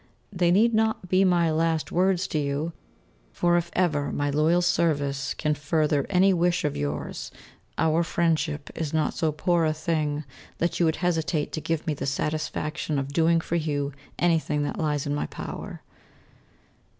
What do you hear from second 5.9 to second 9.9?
any wish of yours, our friendship is not so poor a